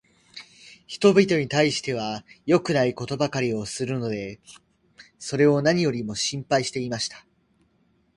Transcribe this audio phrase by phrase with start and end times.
[0.87, 4.39] 人びとに対しては良くないことばかりするので、
[5.19, 7.23] それを何よりも心配していました。